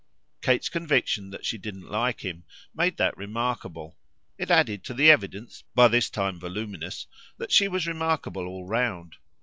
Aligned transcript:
Kate's 0.41 0.67
conviction 0.67 1.29
that 1.29 1.45
she 1.45 1.59
didn't 1.59 1.87
like 1.91 2.21
him 2.21 2.43
made 2.73 2.97
that 2.97 3.15
remarkable; 3.15 3.99
it 4.35 4.49
added 4.49 4.83
to 4.83 4.95
the 4.95 5.11
evidence, 5.11 5.63
by 5.75 5.87
this 5.87 6.09
time 6.09 6.39
voluminous, 6.39 7.05
that 7.37 7.51
she 7.51 7.67
was 7.67 7.85
remarkable 7.85 8.47
all 8.47 8.65
round. 8.65 9.17